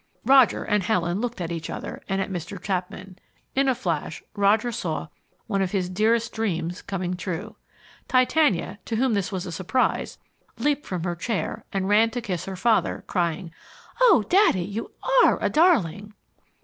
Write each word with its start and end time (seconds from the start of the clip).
Roger 0.25 0.63
and 0.63 0.81
Helen 0.81 1.21
looked 1.21 1.39
at 1.39 1.51
each 1.51 1.69
other, 1.69 2.01
and 2.09 2.19
at 2.19 2.31
Mr. 2.31 2.59
Chapman. 2.59 3.19
In 3.53 3.67
a 3.69 3.75
flash 3.75 4.23
Roger 4.35 4.71
saw 4.71 5.09
one 5.45 5.61
of 5.61 5.73
his 5.73 5.89
dearest 5.91 6.33
dreams 6.33 6.81
coming 6.81 7.13
true. 7.15 7.55
Titania, 8.07 8.79
to 8.85 8.95
whom 8.95 9.13
this 9.13 9.31
was 9.31 9.45
a 9.45 9.51
surprise, 9.51 10.17
leaped 10.57 10.87
from 10.87 11.03
her 11.03 11.15
chair 11.15 11.65
and 11.71 11.87
ran 11.87 12.09
to 12.09 12.19
kiss 12.19 12.45
her 12.45 12.55
father, 12.55 13.03
crying, 13.05 13.51
"Oh, 14.01 14.25
Daddy, 14.27 14.63
you 14.65 14.89
ARE 15.23 15.37
a 15.39 15.51
darling!" 15.51 16.15